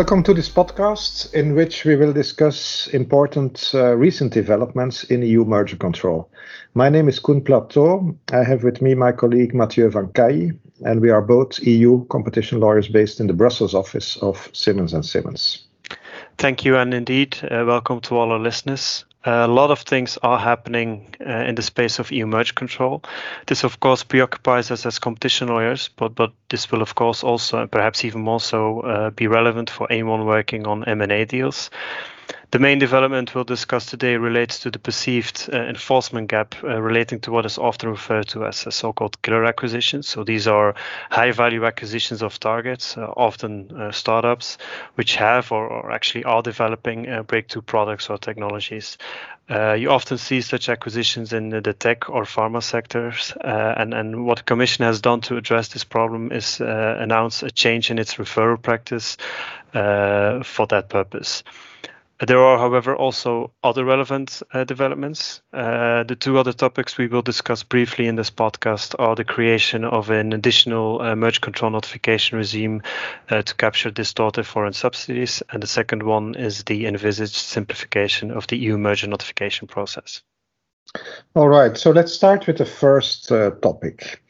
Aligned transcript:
Welcome 0.00 0.22
to 0.22 0.32
this 0.32 0.48
podcast 0.48 1.34
in 1.34 1.54
which 1.54 1.84
we 1.84 1.94
will 1.94 2.14
discuss 2.14 2.88
important 2.94 3.70
uh, 3.74 3.94
recent 3.96 4.32
developments 4.32 5.04
in 5.04 5.20
EU 5.20 5.44
merger 5.44 5.76
control. 5.76 6.30
My 6.72 6.88
name 6.88 7.06
is 7.06 7.18
Koen 7.18 7.42
Platteau. 7.42 8.16
I 8.32 8.42
have 8.42 8.64
with 8.64 8.80
me 8.80 8.94
my 8.94 9.12
colleague 9.12 9.54
Mathieu 9.54 9.90
Van 9.90 10.08
Caille, 10.14 10.52
and 10.86 11.02
we 11.02 11.10
are 11.10 11.20
both 11.20 11.58
EU 11.66 12.06
competition 12.06 12.60
lawyers 12.60 12.88
based 12.88 13.20
in 13.20 13.26
the 13.26 13.34
Brussels 13.34 13.74
office 13.74 14.16
of 14.22 14.48
Simmons 14.54 14.94
and 14.94 15.04
Simmons. 15.04 15.66
Thank 16.38 16.64
you, 16.64 16.78
and 16.78 16.94
indeed, 16.94 17.36
uh, 17.50 17.64
welcome 17.66 18.00
to 18.00 18.16
all 18.16 18.32
our 18.32 18.38
listeners 18.38 19.04
a 19.24 19.48
lot 19.48 19.70
of 19.70 19.80
things 19.80 20.18
are 20.22 20.38
happening 20.38 21.14
uh, 21.26 21.44
in 21.44 21.54
the 21.54 21.62
space 21.62 21.98
of 21.98 22.10
EU 22.10 22.26
merge 22.26 22.54
control. 22.54 23.02
This, 23.46 23.64
of 23.64 23.80
course, 23.80 24.02
preoccupies 24.02 24.70
us 24.70 24.86
as 24.86 24.98
competition 24.98 25.48
lawyers, 25.48 25.90
but 25.96 26.14
but 26.14 26.32
this 26.50 26.70
will, 26.70 26.82
of 26.82 26.94
course, 26.94 27.24
also 27.24 27.66
perhaps 27.66 28.04
even 28.04 28.20
more 28.20 28.40
so 28.40 28.80
uh, 28.80 29.10
be 29.10 29.26
relevant 29.26 29.70
for 29.70 29.90
anyone 29.90 30.26
working 30.26 30.66
on 30.66 30.84
M&A 30.84 31.24
deals. 31.24 31.70
The 32.52 32.58
main 32.58 32.80
development 32.80 33.32
we'll 33.32 33.44
discuss 33.44 33.86
today 33.86 34.16
relates 34.16 34.58
to 34.60 34.72
the 34.72 34.80
perceived 34.80 35.48
uh, 35.52 35.56
enforcement 35.56 36.28
gap 36.28 36.56
uh, 36.64 36.82
relating 36.82 37.20
to 37.20 37.30
what 37.30 37.46
is 37.46 37.58
often 37.58 37.90
referred 37.90 38.26
to 38.28 38.44
as 38.44 38.66
so-called 38.70 39.22
killer 39.22 39.44
acquisitions. 39.44 40.08
So 40.08 40.24
these 40.24 40.48
are 40.48 40.74
high-value 41.10 41.64
acquisitions 41.64 42.22
of 42.22 42.40
targets, 42.40 42.96
uh, 42.96 43.02
often 43.16 43.70
uh, 43.70 43.92
startups, 43.92 44.58
which 44.96 45.14
have 45.14 45.52
or, 45.52 45.68
or, 45.68 45.92
actually 45.92 46.24
are 46.24 46.42
developing 46.42 47.08
uh, 47.08 47.22
breakthrough 47.22 47.62
products 47.62 48.10
or 48.10 48.18
technologies. 48.18 48.98
Uh, 49.50 49.72
you 49.72 49.90
often 49.90 50.16
see 50.16 50.40
such 50.40 50.68
acquisitions 50.68 51.32
in 51.32 51.48
the 51.48 51.72
tech 51.72 52.08
or 52.08 52.22
pharma 52.22 52.62
sectors, 52.62 53.32
uh, 53.42 53.74
and, 53.76 53.92
and 53.92 54.24
what 54.24 54.38
the 54.38 54.44
Commission 54.44 54.84
has 54.84 55.00
done 55.00 55.20
to 55.20 55.36
address 55.36 55.68
this 55.68 55.82
problem 55.82 56.30
is 56.30 56.60
uh, 56.60 56.96
announce 57.00 57.42
a 57.42 57.50
change 57.50 57.90
in 57.90 57.98
its 57.98 58.14
referral 58.14 58.62
practice 58.62 59.16
uh, 59.74 60.44
for 60.44 60.68
that 60.68 60.88
purpose. 60.88 61.42
There 62.26 62.38
are, 62.38 62.58
however, 62.58 62.94
also 62.94 63.52
other 63.64 63.82
relevant 63.82 64.42
uh, 64.52 64.64
developments. 64.64 65.40
Uh, 65.54 66.02
the 66.02 66.16
two 66.16 66.36
other 66.36 66.52
topics 66.52 66.98
we 66.98 67.06
will 67.06 67.22
discuss 67.22 67.62
briefly 67.62 68.06
in 68.08 68.16
this 68.16 68.30
podcast 68.30 68.94
are 68.98 69.16
the 69.16 69.24
creation 69.24 69.86
of 69.86 70.10
an 70.10 70.34
additional 70.34 71.00
uh, 71.00 71.16
merge 71.16 71.40
control 71.40 71.70
notification 71.70 72.36
regime 72.36 72.82
uh, 73.30 73.40
to 73.40 73.54
capture 73.54 73.90
distorted 73.90 74.44
foreign 74.44 74.74
subsidies, 74.74 75.42
and 75.50 75.62
the 75.62 75.66
second 75.66 76.02
one 76.02 76.34
is 76.34 76.64
the 76.64 76.86
envisaged 76.86 77.36
simplification 77.36 78.30
of 78.30 78.46
the 78.48 78.58
EU 78.58 78.76
merger 78.76 79.06
notification 79.06 79.66
process. 79.66 80.20
All 81.34 81.48
right, 81.48 81.74
so 81.76 81.90
let's 81.90 82.12
start 82.12 82.46
with 82.46 82.58
the 82.58 82.66
first 82.66 83.32
uh, 83.32 83.52
topic. 83.62 84.22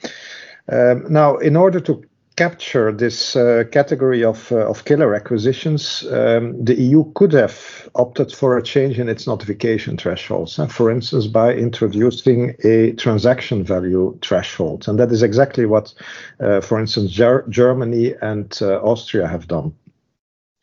Um, 0.69 1.12
now, 1.12 1.38
in 1.38 1.56
order 1.56 1.80
to 1.80 2.04
capture 2.41 2.91
this 2.91 3.36
uh, 3.36 3.64
category 3.70 4.24
of, 4.24 4.50
uh, 4.50 4.66
of 4.70 4.86
killer 4.86 5.14
acquisitions, 5.14 6.06
um, 6.10 6.64
the 6.64 6.74
EU 6.74 7.05
could 7.12 7.34
have 7.34 7.86
opted 7.94 8.32
for 8.32 8.56
a 8.56 8.62
change 8.62 8.98
in 8.98 9.10
its 9.10 9.27
notification 9.27 9.94
thresholds, 9.98 10.58
uh, 10.58 10.66
for 10.66 10.91
instance, 10.91 11.27
by 11.27 11.52
introducing 11.52 12.55
a 12.64 12.92
transaction 12.92 13.62
value 13.62 14.19
threshold. 14.22 14.88
And 14.88 14.98
that 14.98 15.12
is 15.12 15.22
exactly 15.22 15.66
what, 15.66 15.92
uh, 16.41 16.62
for 16.62 16.80
instance, 16.80 17.10
Ger 17.12 17.44
Germany 17.50 18.14
and 18.22 18.58
uh, 18.62 18.80
Austria 18.80 19.28
have 19.28 19.47
done. 19.47 19.75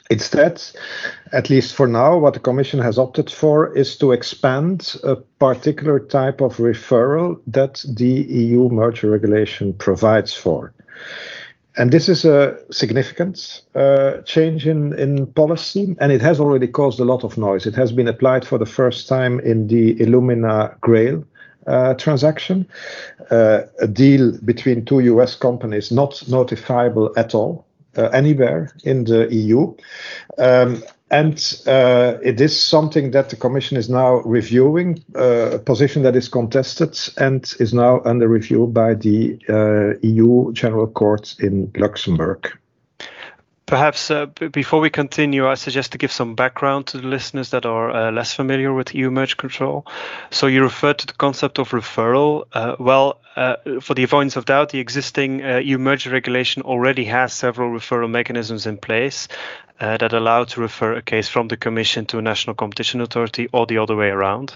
Instead, 0.10 0.60
at 1.32 1.52
least 1.52 1.76
for 1.76 1.86
now, 1.86 2.18
what 2.18 2.34
the 2.34 2.40
Commission 2.40 2.80
has 2.80 2.98
opted 2.98 3.30
for 3.30 3.78
is 3.78 3.98
to 3.98 4.14
expand 4.14 4.96
a 5.04 5.16
particular 5.16 6.00
type 6.00 6.42
of 6.42 6.58
referral 6.58 7.40
that 7.46 7.86
the 7.88 8.26
EU 8.44 8.68
merger 8.70 9.12
regulation 9.12 9.74
provides 9.74 10.34
for. 10.34 10.74
And 11.78 11.92
this 11.92 12.10
is 12.10 12.26
a 12.26 12.58
significant 12.72 13.62
uh, 13.76 14.22
change 14.22 14.66
in, 14.66 14.98
in 14.98 15.28
policy, 15.28 15.96
and 16.00 16.12
it 16.12 16.22
has 16.22 16.40
already 16.40 16.68
caused 16.68 17.00
a 17.00 17.06
lot 17.06 17.24
of 17.24 17.38
noise. 17.38 17.68
It 17.68 17.76
has 17.76 17.92
been 17.92 18.08
applied 18.08 18.48
for 18.48 18.58
the 18.58 18.66
first 18.66 19.08
time 19.08 19.40
in 19.42 19.68
the 19.68 19.94
Illumina 19.96 20.80
Grail 20.82 21.24
uh, 21.68 21.94
transaction, 21.94 22.68
uh, 23.30 23.62
a 23.80 23.88
deal 23.88 24.36
between 24.44 24.86
two 24.86 25.02
US 25.02 25.36
companies 25.36 25.92
not 25.92 26.14
notifiable 26.28 27.14
at 27.16 27.36
all 27.36 27.67
anywhere 27.98 28.72
in 28.84 29.04
the 29.06 29.28
EU. 29.34 29.74
Um, 30.38 30.84
and 31.10 31.62
uh, 31.68 32.16
it 32.22 32.42
is 32.42 32.60
something 32.62 33.12
that 33.12 33.30
the 33.30 33.38
Commission 33.38 33.78
is 33.78 33.90
now 33.90 34.16
reviewing, 34.26 35.04
uh, 35.16 35.52
a 35.54 35.60
position 35.60 36.04
that 36.04 36.16
is 36.18 36.28
contested 36.28 36.98
and 37.18 37.54
is 37.60 37.74
now 37.74 38.02
under 38.04 38.28
review 38.28 38.68
by 38.68 38.94
the 38.94 39.40
uh, 39.48 39.98
EU 40.06 40.52
General 40.52 40.88
Court 40.88 41.34
in 41.40 41.72
Luxembourg. 41.78 42.52
Perhaps 43.68 44.12
uh, 44.12 44.28
b- 44.28 44.48
before 44.48 44.80
we 44.80 44.90
continue, 44.90 45.46
I 45.46 45.56
suggest 45.56 45.92
to 45.92 45.98
give 45.98 46.14
some 46.14 46.36
background 46.36 46.88
to 46.88 47.02
the 47.02 47.08
listeners 47.08 47.50
that 47.50 47.66
are 47.66 47.92
uh, 47.92 48.12
less 48.14 48.34
familiar 48.34 48.74
with 48.74 48.96
EU 48.96 49.12
merge 49.12 49.36
control. 49.36 49.86
So, 50.32 50.48
you 50.48 50.64
referred 50.64 51.00
to 51.00 51.08
the 51.08 51.14
concept 51.14 51.60
of 51.60 51.72
referral. 51.72 52.46
Uh, 52.54 52.78
well, 52.80 53.20
uh, 53.36 53.58
for 53.82 53.94
the 53.94 54.04
avoidance 54.04 54.38
of 54.38 54.46
doubt, 54.46 54.70
the 54.70 54.80
existing 54.80 55.44
uh, 55.44 55.58
EU 55.58 55.78
merger 55.78 56.10
regulation 56.12 56.62
already 56.64 57.04
has 57.06 57.34
several 57.34 57.70
referral 57.70 58.10
mechanisms 58.10 58.66
in 58.66 58.78
place 58.78 59.28
uh, 59.80 59.98
that 59.98 60.14
allow 60.14 60.44
to 60.46 60.62
refer 60.62 60.94
a 60.94 61.02
case 61.02 61.28
from 61.28 61.50
the 61.50 61.58
Commission 61.58 62.06
to 62.08 62.18
a 62.18 62.22
national 62.22 62.56
competition 62.56 63.02
authority 63.02 63.48
or 63.52 63.68
the 63.68 63.78
other 63.78 63.96
way 63.96 64.08
around. 64.08 64.56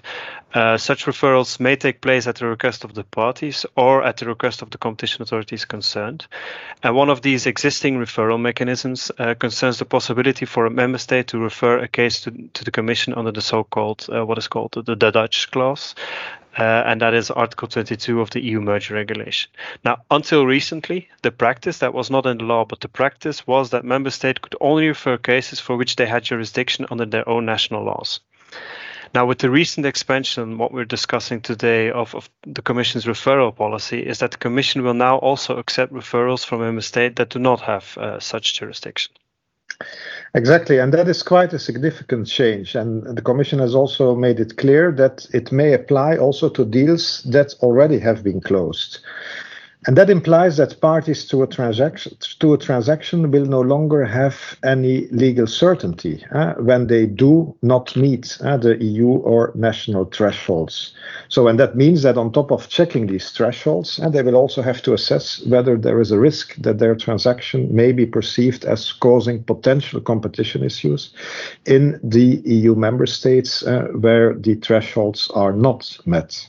Such 0.53 1.05
referrals 1.05 1.59
may 1.59 1.75
take 1.75 2.01
place 2.01 2.27
at 2.27 2.35
the 2.35 2.45
request 2.47 2.83
of 2.83 2.94
the 2.94 3.03
parties 3.03 3.66
or 3.77 4.03
at 4.03 4.17
the 4.17 4.25
request 4.25 4.61
of 4.61 4.69
the 4.71 4.77
competition 4.77 5.21
authorities 5.21 5.63
concerned. 5.63 6.25
And 6.83 6.95
one 6.95 7.09
of 7.09 7.21
these 7.21 7.45
existing 7.45 7.97
referral 8.00 8.41
mechanisms 8.41 9.00
uh, 9.17 9.34
concerns 9.35 9.79
the 9.79 9.85
possibility 9.85 10.45
for 10.45 10.66
a 10.66 10.69
member 10.69 10.97
state 10.97 11.28
to 11.28 11.39
refer 11.39 11.79
a 11.79 11.88
case 11.88 12.22
to, 12.22 12.31
to 12.53 12.63
the 12.63 12.72
Commission 12.72 13.13
under 13.13 13.31
the 13.31 13.41
so-called, 13.41 14.07
uh, 14.13 14.25
what 14.25 14.38
is 14.38 14.47
called 14.47 14.73
the, 14.73 14.95
the 14.95 15.12
Dutch 15.12 15.50
clause. 15.50 15.95
Uh, 16.57 16.84
and 16.85 17.00
that 17.00 17.13
is 17.13 17.31
Article 17.31 17.69
22 17.69 18.19
of 18.19 18.29
the 18.31 18.41
EU 18.41 18.59
merger 18.59 18.94
regulation. 18.94 19.50
Now, 19.85 20.03
until 20.12 20.45
recently, 20.45 21.07
the 21.22 21.31
practice 21.31 21.78
that 21.78 21.94
was 21.94 22.12
not 22.12 22.25
in 22.25 22.39
the 22.39 22.44
law, 22.44 22.66
but 22.66 22.81
the 22.81 22.89
practice 22.89 23.47
was 23.47 23.69
that 23.69 23.85
member 23.85 24.09
states 24.09 24.39
could 24.41 24.56
only 24.59 24.88
refer 24.88 25.18
cases 25.18 25.62
for 25.62 25.78
which 25.78 25.95
they 25.95 26.06
had 26.06 26.23
jurisdiction 26.23 26.85
under 26.91 27.06
their 27.06 27.28
own 27.28 27.45
national 27.45 27.85
laws. 27.85 28.19
Now, 29.13 29.25
with 29.25 29.39
the 29.39 29.49
recent 29.49 29.85
expansion, 29.85 30.57
what 30.57 30.72
we're 30.72 30.85
discussing 30.85 31.41
today 31.41 31.91
of, 31.91 32.16
of, 32.16 32.29
the 32.47 32.61
Commission's 32.61 33.05
referral 33.05 33.53
policy 33.53 33.99
is 33.99 34.19
that 34.19 34.31
the 34.31 34.38
Commission 34.38 34.83
will 34.83 34.94
now 34.94 35.17
also 35.17 35.57
accept 35.57 35.91
referrals 35.91 36.45
from 36.45 36.61
member 36.61 36.81
states 36.81 37.16
that 37.17 37.29
do 37.29 37.39
not 37.39 37.59
have 37.61 37.97
uh, 37.97 38.19
such 38.19 38.57
jurisdiction. 38.57 39.13
Exactly, 40.33 40.77
and 40.77 40.94
that 40.94 41.09
is 41.09 41.23
quite 41.23 41.51
a 41.51 41.59
significant 41.59 42.27
change. 42.27 42.73
And 42.75 43.17
the 43.17 43.21
Commission 43.21 43.59
has 43.59 43.75
also 43.75 44.16
made 44.16 44.39
it 44.39 44.55
clear 44.55 44.94
that 44.94 45.27
it 45.33 45.51
may 45.51 45.73
apply 45.73 46.16
also 46.16 46.47
to 46.50 46.63
deals 46.63 47.23
that 47.23 47.53
already 47.61 48.00
have 48.00 48.23
been 48.23 48.39
closed. 48.39 49.00
And 49.88 49.97
that 49.97 50.12
implies 50.12 50.58
that 50.58 50.80
parties 50.80 51.25
to 51.30 51.42
a 51.42 51.47
transaction 51.47 52.16
to 52.40 52.53
a 52.53 52.58
transaction 52.58 53.31
will 53.31 53.47
no 53.47 53.62
longer 53.62 54.06
have 54.06 54.36
any 54.64 55.08
legal 55.08 55.47
certainty 55.47 56.24
uh, 56.31 56.53
when 56.53 56.86
they 56.86 57.08
do 57.08 57.56
not 57.64 57.96
meet 57.96 58.38
uh, 58.44 58.58
the 58.58 58.78
EU 58.84 59.08
or 59.08 59.52
national 59.56 60.06
thresholds. 60.06 60.94
So, 61.30 61.47
and 61.47 61.59
that 61.59 61.75
means 61.75 62.03
that 62.03 62.16
on 62.16 62.31
top 62.31 62.52
of 62.52 62.69
checking 62.69 63.08
these 63.08 63.31
thresholds, 63.31 64.00
uh, 64.00 64.09
they 64.09 64.22
will 64.22 64.36
also 64.36 64.62
have 64.62 64.84
to 64.84 64.94
assess 64.94 65.44
whether 65.47 65.75
there 65.75 66.00
is 66.00 66.12
a 66.12 66.19
risk 66.19 66.56
that 66.58 66.78
their 66.78 66.96
transaction 66.96 67.68
may 67.74 67.92
be 67.92 68.06
perceived 68.06 68.66
as 68.66 68.92
causing 68.92 69.44
potential 69.44 70.00
competition 70.00 70.63
issues 70.63 71.12
in 71.66 72.00
the 72.03 72.40
EU 72.46 72.75
member 72.75 73.08
states 73.08 73.63
where 73.94 74.36
the 74.36 74.56
thresholds 74.56 75.31
are 75.34 75.53
not 75.53 75.98
met. 76.06 76.48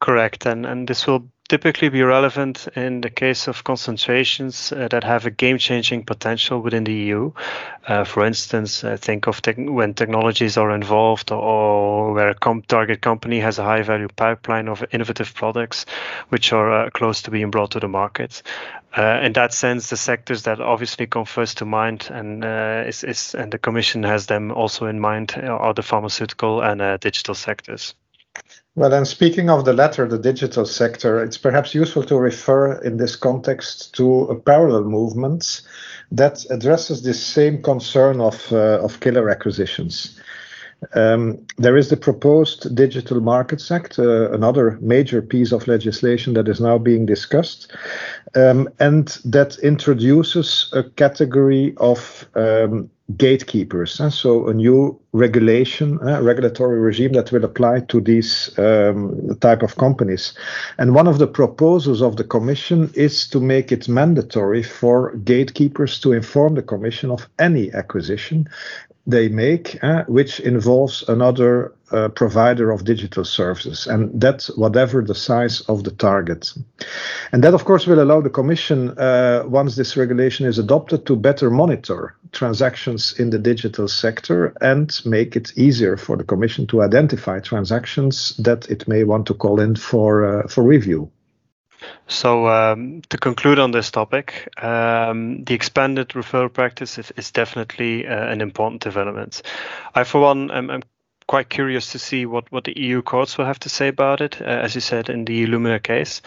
Correct, 0.00 0.46
and 0.46 0.66
and 0.66 0.88
this 0.88 1.06
will 1.06 1.31
typically 1.52 1.90
be 1.90 2.02
relevant 2.02 2.66
in 2.76 3.02
the 3.02 3.10
case 3.10 3.46
of 3.46 3.62
concentrations 3.62 4.72
uh, 4.72 4.88
that 4.88 5.04
have 5.04 5.26
a 5.26 5.30
game-changing 5.30 6.02
potential 6.02 6.62
within 6.62 6.84
the 6.84 6.94
EU. 6.94 7.30
Uh, 7.86 8.04
for 8.04 8.24
instance, 8.24 8.82
uh, 8.82 8.96
think 8.96 9.26
of 9.26 9.42
te- 9.42 9.68
when 9.68 9.92
technologies 9.92 10.56
are 10.56 10.70
involved 10.70 11.30
or 11.30 12.14
where 12.14 12.30
a 12.30 12.34
com- 12.34 12.62
target 12.62 13.02
company 13.02 13.38
has 13.38 13.58
a 13.58 13.62
high-value 13.64 14.08
pipeline 14.16 14.66
of 14.66 14.82
innovative 14.92 15.34
products 15.34 15.84
which 16.30 16.54
are 16.54 16.72
uh, 16.72 16.88
close 16.88 17.20
to 17.20 17.30
being 17.30 17.50
brought 17.50 17.72
to 17.72 17.80
the 17.80 17.88
market. 17.88 18.42
Uh, 18.96 19.20
in 19.22 19.34
that 19.34 19.52
sense, 19.52 19.90
the 19.90 19.96
sectors 19.98 20.44
that 20.44 20.58
obviously 20.58 21.06
come 21.06 21.26
first 21.26 21.58
to 21.58 21.66
mind 21.66 22.08
and 22.10 22.46
uh, 22.46 22.82
is, 22.86 23.04
is 23.04 23.34
and 23.34 23.52
the 23.52 23.58
Commission 23.58 24.02
has 24.04 24.24
them 24.24 24.50
also 24.52 24.86
in 24.86 24.98
mind 24.98 25.34
are 25.36 25.74
the 25.74 25.82
pharmaceutical 25.82 26.62
and 26.62 26.98
digital 27.00 27.34
sectors. 27.34 27.94
Well, 28.74 28.94
and 28.94 29.06
speaking 29.06 29.50
of 29.50 29.66
the 29.66 29.74
latter, 29.74 30.08
the 30.08 30.18
digital 30.18 30.64
sector, 30.64 31.22
it's 31.22 31.36
perhaps 31.36 31.74
useful 31.74 32.04
to 32.04 32.16
refer 32.16 32.80
in 32.80 32.96
this 32.96 33.16
context 33.16 33.94
to 33.96 34.22
a 34.24 34.40
parallel 34.40 34.84
movement 34.84 35.60
that 36.10 36.46
addresses 36.48 37.02
this 37.02 37.22
same 37.22 37.62
concern 37.62 38.20
of, 38.20 38.50
uh, 38.50 38.80
of 38.82 39.00
killer 39.00 39.28
acquisitions. 39.28 40.18
Um, 40.94 41.46
there 41.58 41.76
is 41.76 41.90
the 41.90 41.96
proposed 41.96 42.74
Digital 42.74 43.20
Markets 43.20 43.70
Act, 43.70 43.98
uh, 43.98 44.32
another 44.32 44.78
major 44.80 45.22
piece 45.22 45.52
of 45.52 45.68
legislation 45.68 46.34
that 46.34 46.48
is 46.48 46.60
now 46.60 46.78
being 46.78 47.06
discussed, 47.06 47.72
um, 48.34 48.68
and 48.80 49.08
that 49.24 49.58
introduces 49.58 50.70
a 50.72 50.82
category 50.82 51.74
of 51.76 52.26
um, 52.34 52.90
gatekeepers. 53.16 54.00
Uh, 54.00 54.10
so 54.10 54.48
a 54.48 54.54
new 54.54 54.98
regulation, 55.12 55.98
uh, 56.06 56.22
regulatory 56.22 56.78
regime 56.78 57.12
that 57.12 57.32
will 57.32 57.44
apply 57.44 57.80
to 57.80 58.00
these 58.00 58.56
um, 58.58 59.36
type 59.40 59.62
of 59.62 59.76
companies. 59.76 60.32
And 60.78 60.94
one 60.94 61.06
of 61.06 61.18
the 61.18 61.26
proposals 61.26 62.00
of 62.00 62.16
the 62.16 62.24
Commission 62.24 62.90
is 62.94 63.28
to 63.28 63.40
make 63.40 63.72
it 63.72 63.88
mandatory 63.88 64.62
for 64.62 65.14
gatekeepers 65.16 66.00
to 66.00 66.12
inform 66.12 66.54
the 66.54 66.62
Commission 66.62 67.10
of 67.10 67.28
any 67.38 67.72
acquisition 67.72 68.48
they 69.06 69.28
make, 69.28 69.82
uh, 69.82 70.04
which 70.04 70.38
involves 70.40 71.02
another 71.08 71.72
uh, 71.90 72.08
provider 72.08 72.70
of 72.70 72.84
digital 72.84 73.24
services, 73.24 73.86
and 73.86 74.20
that's 74.20 74.56
whatever 74.56 75.02
the 75.02 75.14
size 75.14 75.60
of 75.62 75.82
the 75.84 75.90
target. 75.90 76.52
And 77.32 77.42
that, 77.42 77.54
of 77.54 77.64
course, 77.64 77.86
will 77.86 78.00
allow 78.00 78.20
the 78.20 78.30
Commission, 78.30 78.96
uh, 78.98 79.42
once 79.46 79.74
this 79.74 79.96
regulation 79.96 80.46
is 80.46 80.58
adopted, 80.58 81.04
to 81.06 81.16
better 81.16 81.50
monitor 81.50 82.14
transactions 82.30 83.18
in 83.18 83.30
the 83.30 83.38
digital 83.38 83.88
sector 83.88 84.54
and 84.60 85.00
make 85.04 85.36
it 85.36 85.52
easier 85.56 85.96
for 85.96 86.16
the 86.16 86.24
Commission 86.24 86.66
to 86.68 86.82
identify 86.82 87.40
transactions 87.40 88.36
that 88.36 88.70
it 88.70 88.86
may 88.86 89.04
want 89.04 89.26
to 89.26 89.34
call 89.34 89.60
in 89.60 89.74
for 89.74 90.46
for 90.48 90.62
review. 90.62 91.10
So 92.06 92.48
um, 92.48 93.02
to 93.08 93.18
conclude 93.18 93.58
on 93.58 93.70
this 93.70 93.90
topic, 93.90 94.48
um, 94.62 95.44
the 95.44 95.54
expanded 95.54 96.08
referral 96.10 96.52
practice 96.52 96.98
is, 96.98 97.12
is 97.16 97.30
definitely 97.30 98.06
uh, 98.06 98.26
an 98.26 98.40
important 98.40 98.82
development. 98.82 99.42
I, 99.94 100.04
for 100.04 100.20
one, 100.20 100.50
am, 100.50 100.70
am, 100.70 100.82
quite 101.26 101.48
curious 101.48 101.92
to 101.92 101.98
see 101.98 102.26
what, 102.26 102.50
what 102.52 102.64
the 102.64 102.78
EU 102.78 103.00
courts 103.00 103.38
will 103.38 103.46
have 103.46 103.58
to 103.60 103.68
say 103.68 103.88
about 103.88 104.20
it, 104.20 104.40
uh, 104.40 104.44
as 104.44 104.74
you 104.74 104.80
said 104.80 105.08
in 105.08 105.24
the 105.24 105.46
Illumina 105.46 105.82
case. 105.82 106.20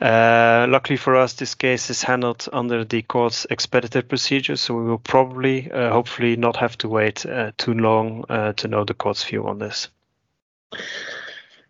Uh, 0.00 0.66
luckily 0.68 0.96
for 0.96 1.16
us, 1.16 1.34
this 1.34 1.54
case 1.54 1.90
is 1.90 2.02
handled 2.02 2.48
under 2.52 2.84
the 2.84 3.02
court's 3.02 3.46
expedited 3.50 4.08
procedure, 4.08 4.56
so 4.56 4.74
we 4.74 4.84
will 4.84 4.98
probably, 4.98 5.70
uh, 5.70 5.90
hopefully, 5.90 6.36
not 6.36 6.56
have 6.56 6.78
to 6.78 6.88
wait 6.88 7.26
uh, 7.26 7.52
too 7.58 7.74
long 7.74 8.24
uh, 8.28 8.52
to 8.54 8.68
know 8.68 8.84
the 8.84 8.94
court's 8.94 9.24
view 9.24 9.46
on 9.46 9.58
this. 9.58 9.88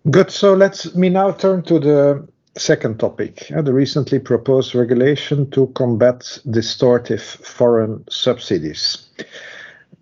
Good. 0.08 0.30
So 0.30 0.54
let 0.54 0.94
me 0.94 1.08
now 1.08 1.32
turn 1.32 1.62
to 1.64 1.80
the 1.80 2.28
second 2.56 2.98
topic, 2.98 3.50
uh, 3.56 3.62
the 3.62 3.72
recently 3.72 4.18
proposed 4.18 4.74
regulation 4.74 5.50
to 5.50 5.66
combat 5.68 6.20
distortive 6.46 7.20
foreign 7.20 8.04
subsidies. 8.08 9.06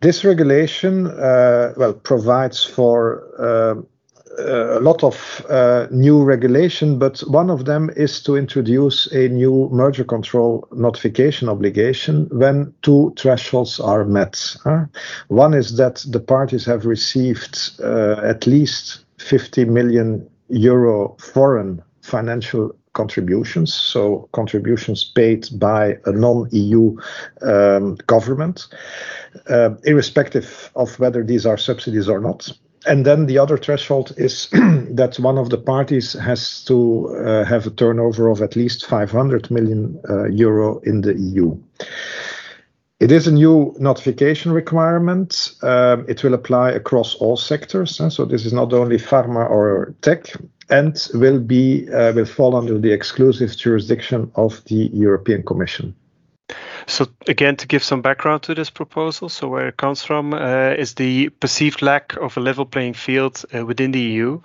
This 0.01 0.25
regulation, 0.25 1.07
uh, 1.07 1.73
well, 1.77 1.95
provides 1.95 2.65
for 2.65 3.25
uh, 3.39 3.83
a 4.39 4.81
lot 4.81 5.03
of 5.05 5.45
uh, 5.49 5.87
new 5.91 6.23
regulation, 6.23 6.99
but 6.99 7.21
one 7.21 7.51
of 7.51 7.65
them 7.65 7.91
is 7.97 8.21
to 8.23 8.37
introduce 8.37 9.07
a 9.13 9.29
new 9.29 9.69
merger 9.73 10.05
control 10.05 10.67
notification 10.73 11.49
obligation 11.49 12.29
when 12.33 12.75
two 12.83 13.15
thresholds 13.17 13.79
are 13.81 14.05
met. 14.05 14.57
One 15.29 15.55
is 15.55 15.77
that 15.77 16.05
the 16.09 16.21
parties 16.21 16.65
have 16.65 16.85
received 16.85 17.81
uh, 17.83 18.21
at 18.25 18.47
least 18.47 19.05
50 19.19 19.65
million 19.67 20.29
euro 20.49 21.17
foreign 21.19 21.83
financial 22.05 22.75
contributions, 22.93 23.75
so 23.75 24.29
contributions 24.33 25.05
paid 25.05 25.49
by 25.59 25.99
a 26.05 26.13
non-EU 26.13 26.97
um, 27.43 27.97
government, 28.07 28.67
uh, 29.49 29.71
irrespective 29.85 30.71
of 30.77 30.99
whether 31.01 31.25
these 31.25 31.47
are 31.47 31.57
subsidies 31.57 32.09
or 32.09 32.21
not. 32.21 32.51
And 32.87 33.07
then 33.07 33.27
the 33.27 33.39
other 33.39 33.57
threshold 33.57 34.13
is 34.17 34.49
that 34.53 35.17
one 35.19 35.39
of 35.39 35.49
the 35.49 35.59
parties 35.59 36.13
has 36.13 36.63
to 36.65 37.17
uh, 37.17 37.45
have 37.45 37.67
a 37.67 37.71
turnover 37.71 38.29
of 38.29 38.43
at 38.43 38.57
least 38.57 38.87
500 38.87 39.51
million 39.51 40.01
uh, 40.09 40.25
euro 40.25 40.81
in 40.81 41.01
the 41.01 41.15
EU. 41.15 41.57
It 43.01 43.11
is 43.11 43.27
a 43.27 43.33
new 43.33 43.75
notification 43.79 44.53
requirement. 44.53 45.53
Um, 45.63 46.05
it 46.09 46.23
will 46.23 46.35
apply 46.35 46.71
across 46.71 47.15
all 47.17 47.37
sectors. 47.37 47.97
So 48.15 48.25
this 48.25 48.47
is 48.47 48.53
not 48.53 48.73
only 48.73 48.99
pharma 48.99 49.51
or 49.51 49.95
tech, 50.01 50.33
and 50.71 51.09
will 51.15 51.39
be 51.39 51.89
uh, 51.91 52.13
will 52.13 52.25
fall 52.25 52.57
under 52.57 52.79
the 52.79 52.93
exclusive 52.93 53.57
jurisdiction 53.57 54.31
of 54.35 54.63
the 54.65 54.91
European 54.93 55.43
Commission. 55.43 55.95
So 56.87 57.07
again, 57.27 57.57
to 57.57 57.67
give 57.67 57.83
some 57.83 58.03
background 58.03 58.43
to 58.43 58.55
this 58.55 58.69
proposal, 58.71 59.29
so 59.29 59.49
where 59.49 59.69
it 59.69 59.77
comes 59.79 60.03
from 60.03 60.35
uh, 60.35 60.75
is 60.77 60.95
the 60.95 61.31
perceived 61.31 61.81
lack 61.81 62.17
of 62.17 62.37
a 62.37 62.41
level 62.41 62.67
playing 62.67 62.95
field 62.95 63.43
uh, 63.55 63.65
within 63.65 63.93
the 63.93 64.01
EU, 64.01 64.41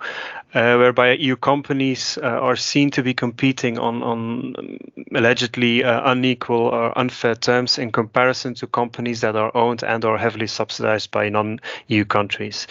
uh, 0.54 0.76
whereby 0.76 1.12
EU 1.12 1.36
companies 1.36 2.18
uh, 2.22 2.26
are 2.26 2.56
seen 2.56 2.90
to 2.90 3.02
be 3.02 3.12
competing 3.12 3.78
on, 3.78 4.02
on 4.02 4.78
allegedly 5.14 5.84
uh, 5.84 6.10
unequal 6.10 6.68
or 6.68 6.98
unfair 6.98 7.34
terms 7.34 7.78
in 7.78 7.92
comparison 7.92 8.54
to 8.54 8.66
companies 8.66 9.20
that 9.20 9.36
are 9.36 9.54
owned 9.54 9.84
and 9.84 10.04
or 10.04 10.16
heavily 10.16 10.46
subsidized 10.46 11.10
by 11.10 11.28
non-EU 11.28 12.04
countries. 12.06 12.66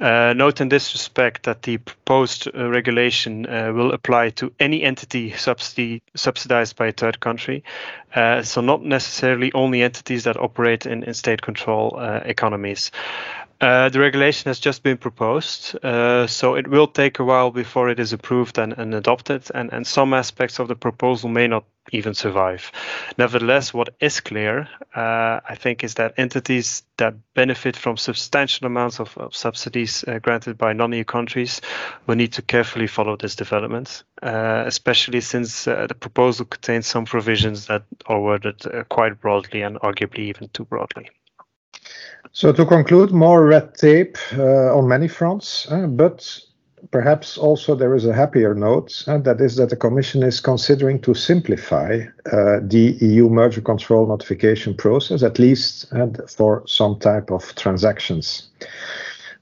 Uh, 0.00 0.32
note 0.34 0.60
in 0.60 0.70
this 0.70 0.94
respect 0.94 1.42
that 1.44 1.62
the 1.62 1.76
proposed 1.76 2.48
regulation 2.54 3.42
will 3.74 3.92
apply 3.92 4.30
to 4.30 4.50
any 4.58 4.82
entity 4.82 5.32
subsidized 5.36 6.76
by 6.76 6.86
a 6.86 6.92
third 6.92 7.20
country, 7.20 7.62
so 8.42 8.60
not 8.70 8.82
necessarily 8.84 9.50
only 9.52 9.82
entities 9.82 10.24
that 10.24 10.36
operate 10.36 10.86
in, 10.86 11.02
in 11.08 11.14
state 11.14 11.42
control 11.42 11.98
economies. 12.24 12.90
Uh, 13.60 13.90
the 13.90 14.00
regulation 14.00 14.48
has 14.48 14.58
just 14.58 14.82
been 14.82 14.96
proposed, 14.96 15.76
uh, 15.84 16.26
so 16.26 16.54
it 16.54 16.66
will 16.66 16.86
take 16.86 17.18
a 17.18 17.24
while 17.24 17.50
before 17.50 17.90
it 17.90 18.00
is 18.00 18.14
approved 18.14 18.56
and, 18.58 18.72
and 18.78 18.94
adopted, 18.94 19.42
and, 19.54 19.70
and 19.72 19.86
some 19.86 20.14
aspects 20.14 20.58
of 20.58 20.68
the 20.68 20.74
proposal 20.74 21.28
may 21.28 21.46
not 21.46 21.64
even 21.92 22.14
survive. 22.14 22.72
Nevertheless, 23.18 23.74
what 23.74 23.94
is 24.00 24.20
clear, 24.20 24.68
uh, 24.94 25.40
I 25.48 25.54
think, 25.54 25.84
is 25.84 25.94
that 25.94 26.14
entities 26.16 26.82
that 26.96 27.14
benefit 27.34 27.76
from 27.76 27.96
substantial 27.96 28.66
amounts 28.66 29.00
of, 29.00 29.16
of 29.18 29.34
subsidies 29.34 30.04
uh, 30.06 30.18
granted 30.18 30.58
by 30.58 30.72
non 30.72 30.92
EU 30.92 31.04
countries 31.04 31.60
will 32.06 32.16
need 32.16 32.32
to 32.34 32.42
carefully 32.42 32.86
follow 32.86 33.16
this 33.16 33.36
development, 33.36 34.02
uh, 34.22 34.64
especially 34.66 35.20
since 35.20 35.66
uh, 35.66 35.86
the 35.86 35.94
proposal 35.94 36.46
contains 36.46 36.86
some 36.86 37.04
provisions 37.04 37.66
that 37.66 37.82
are 38.06 38.20
worded 38.20 38.62
quite 38.88 39.20
broadly 39.20 39.62
and 39.62 39.78
arguably 39.80 40.20
even 40.20 40.48
too 40.48 40.64
broadly. 40.64 41.10
So 42.32 42.52
to 42.52 42.64
conclude, 42.64 43.10
more 43.10 43.44
red 43.44 43.74
tape 43.74 44.16
uh, 44.36 44.76
on 44.76 44.86
many 44.86 45.08
fronts, 45.08 45.70
uh, 45.70 45.86
but 45.86 46.40
perhaps 46.90 47.38
also 47.38 47.74
there 47.74 47.94
is 47.94 48.06
a 48.06 48.12
happier 48.12 48.54
note, 48.54 49.04
and 49.06 49.24
that 49.24 49.40
is 49.40 49.56
that 49.56 49.70
the 49.70 49.76
Commission 49.76 50.22
is 50.22 50.40
considering 50.40 51.00
to 51.02 51.14
simplify 51.14 52.00
uh, 52.32 52.60
the 52.62 52.96
EU 53.00 53.28
merger 53.28 53.60
control 53.60 54.06
notification 54.06 54.74
process, 54.74 55.22
at 55.22 55.38
least 55.38 55.92
uh, 55.92 56.08
for 56.28 56.62
some 56.66 56.98
type 56.98 57.30
of 57.30 57.54
transactions. 57.54 58.48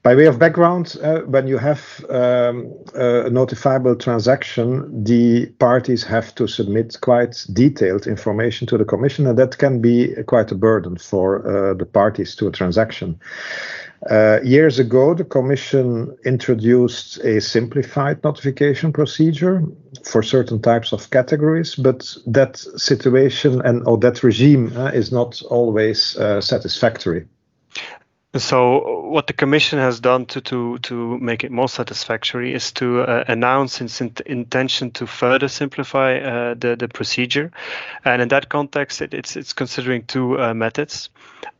By 0.01 0.15
way 0.15 0.27
of 0.27 0.39
background, 0.39 0.95
uh, 1.03 1.19
when 1.21 1.45
you 1.45 1.57
have 1.57 2.05
um, 2.09 2.73
a 2.95 3.29
notifiable 3.29 3.99
transaction, 3.99 5.03
the 5.03 5.47
parties 5.59 6.05
have 6.05 6.33
to 6.35 6.47
submit 6.47 6.97
quite 7.01 7.45
detailed 7.51 8.07
information 8.07 8.65
to 8.67 8.77
the 8.77 8.85
Commission, 8.85 9.27
and 9.27 9.37
that 9.37 9.57
can 9.57 9.81
be 9.81 10.15
quite 10.25 10.53
a 10.53 10.55
burden 10.55 10.95
for 10.97 11.45
uh, 11.45 11.73
the 11.73 11.85
parties 11.85 12.33
to 12.35 12.47
a 12.47 12.51
transaction. 12.51 13.19
Uh, 14.09 14.39
years 14.43 14.79
ago, 14.79 15.13
the 15.13 15.25
Commission 15.25 16.15
introduced 16.23 17.17
a 17.19 17.41
simplified 17.41 18.23
notification 18.23 18.93
procedure 18.93 19.63
for 20.05 20.23
certain 20.23 20.61
types 20.61 20.93
of 20.93 21.09
categories, 21.09 21.75
but 21.75 22.15
that 22.25 22.57
situation 22.77 23.61
and 23.65 23.85
or 23.85 23.97
that 23.97 24.23
regime 24.23 24.71
uh, 24.77 24.85
is 24.85 25.11
not 25.11 25.41
always 25.49 26.15
uh, 26.15 26.39
satisfactory. 26.39 27.25
So, 28.37 29.09
what 29.09 29.25
the 29.25 29.33
Commission 29.33 29.79
has 29.79 29.99
done 29.99 30.27
to 30.27 30.41
to 30.41 30.77
to 30.79 31.17
make 31.17 31.43
it 31.43 31.51
more 31.51 31.67
satisfactory 31.67 32.53
is 32.53 32.71
to 32.73 33.01
uh, 33.01 33.23
announce 33.27 33.81
its 33.81 33.99
intention 34.01 34.91
to 34.91 35.07
further 35.07 35.47
simplify 35.47 36.19
uh, 36.19 36.53
the 36.53 36.75
the 36.75 36.87
procedure, 36.87 37.51
and 38.05 38.21
in 38.21 38.27
that 38.29 38.47
context, 38.47 39.01
it, 39.01 39.13
it's 39.13 39.35
it's 39.35 39.53
considering 39.53 40.05
two 40.05 40.39
uh, 40.39 40.53
methods. 40.53 41.09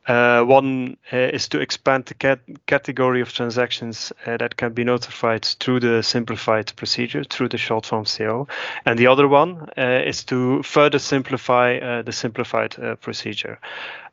Uh, 0.10 0.44
one 0.44 0.98
uh, 1.13 1.18
is 1.18 1.48
to 1.50 1.60
expand 1.60 2.06
the 2.06 2.16
cat 2.16 2.39
category 2.66 3.22
of 3.22 3.32
transactions 3.32 4.12
uh, 4.25 4.38
that 4.38 4.58
can 4.58 4.74
be 4.74 4.84
notified 4.84 5.46
through 5.46 5.80
the 5.80 6.01
simplified 6.01 6.74
procedure, 6.75 7.24
through 7.24 7.48
the 7.48 7.60
short 7.60 7.86
form 7.86 8.06
CO. 8.06 8.48
And 8.86 8.98
the 8.98 9.06
other 9.06 9.28
one 9.28 9.70
is 9.78 10.24
to 10.25 10.63
further 10.63 10.98
simplify 10.98 12.01
the 12.01 12.12
simplified 12.12 12.75
procedure. 13.01 13.60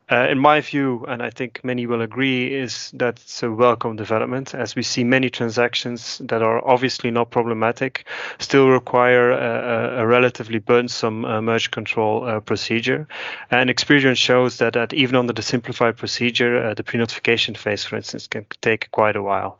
Uh, 0.09 0.29
in 0.31 0.39
my 0.39 0.61
view, 0.61 1.05
and 1.09 1.21
I 1.21 1.31
think 1.31 1.61
many 1.65 1.85
will 1.87 2.01
agree, 2.01 2.55
is 2.55 2.93
that 2.95 3.19
it's 3.19 3.43
a 3.43 3.51
welcome 3.51 3.97
development 3.97 4.55
as 4.55 4.77
we 4.77 4.83
see 4.83 5.03
many 5.03 5.31
transactions 5.31 6.19
that 6.25 6.43
are 6.43 6.65
obviously 6.65 7.11
not 7.11 7.31
problematic 7.31 8.07
still 8.39 8.69
require 8.69 9.33
a, 9.33 10.03
a 10.03 10.07
relatively 10.07 10.61
burdensome 10.61 11.25
uh, 11.25 11.43
merge 11.43 11.73
control 11.73 12.25
uh, 12.25 12.39
procedure. 12.39 13.09
And 13.51 13.69
experience 13.69 14.19
shows 14.19 14.59
that, 14.59 14.75
that 14.75 14.95
even 14.95 15.17
under 15.17 15.33
the 15.33 15.43
simplified 15.43 15.97
procedure, 15.97 16.63
uh, 16.63 16.75
the 16.75 16.85
pre 16.85 16.99
notification 17.01 17.57
phase, 17.57 17.85
for 17.85 17.97
instance, 17.97 18.29
can 18.29 18.47
take 18.61 18.89
quite 18.93 19.17
a 19.17 19.23
while. 19.23 19.59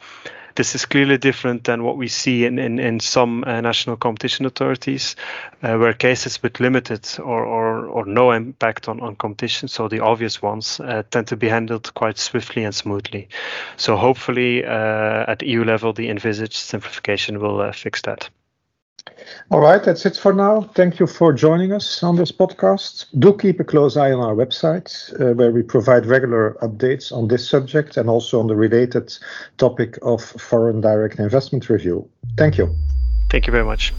This 0.57 0.75
is 0.75 0.87
clearly 0.87 1.19
different 1.19 1.65
than 1.65 1.85
what 1.85 1.99
we 1.99 2.09
see 2.09 2.47
in, 2.47 2.59
in, 2.59 2.79
in 2.79 2.99
some 2.99 3.45
uh, 3.47 3.61
national 3.61 3.97
competition 3.97 4.47
authorities, 4.47 5.15
uh, 5.63 5.77
where 5.77 5.93
cases 5.93 6.43
with 6.43 6.61
limited 6.61 7.07
or, 7.19 7.45
or, 7.45 7.87
or 7.87 8.07
no 8.07 8.31
impact 8.31 8.89
on, 8.89 9.01
on 9.01 9.17
competition, 9.17 9.69
so 9.69 9.87
the 9.89 10.01
obvious 10.01 10.41
ones, 10.41 10.81
uh, 10.81 11.03
tend 11.11 11.27
to 11.29 11.37
be 11.37 11.49
handled 11.49 11.93
quite 11.93 12.17
swiftly 12.17 12.65
and 12.65 12.75
smoothly. 12.75 13.29
So 13.77 13.97
hopefully 13.97 14.65
uh, 14.65 15.27
at 15.29 15.43
EU 15.43 15.63
level, 15.63 15.93
the 15.93 16.09
envisaged 16.09 16.55
simplification 16.55 17.39
will 17.39 17.61
uh, 17.61 17.73
fix 17.73 18.01
that. 18.03 18.31
All 19.51 19.61
right, 19.61 19.83
that's 19.83 20.05
it 20.05 20.17
for 20.17 20.33
now. 20.33 20.63
Thank 20.75 20.99
you 20.99 21.07
for 21.07 21.33
joining 21.33 21.73
us 21.73 22.03
on 22.03 22.17
this 22.17 22.33
podcast. 22.33 23.07
Do 23.19 23.37
keep 23.37 23.61
a 23.61 23.65
close 23.65 23.97
eye 23.97 24.13
on 24.13 24.21
our 24.21 24.35
website, 24.35 24.89
uh, 25.21 25.35
where 25.35 25.51
we 25.51 25.63
provide 25.63 26.07
regular 26.07 26.57
updates 26.63 27.13
on 27.13 27.29
this 27.29 27.49
subject 27.49 27.97
and 27.97 28.09
also 28.09 28.41
on 28.41 28.49
the 28.49 28.57
related 28.57 29.17
topic 29.59 29.99
of 30.03 30.23
foreign 30.23 30.81
direct 30.81 31.19
investment 31.19 31.69
review. 31.69 32.09
Thank 32.37 32.59
you. 32.59 32.75
Thank 33.31 33.47
you 33.47 33.53
very 33.53 33.65
much. 33.65 33.93